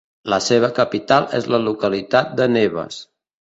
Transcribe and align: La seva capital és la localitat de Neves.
La 0.33 0.37
seva 0.45 0.69
capital 0.79 1.27
és 1.41 1.45
la 1.57 1.59
localitat 1.67 2.33
de 2.41 2.49
Neves. 2.55 2.99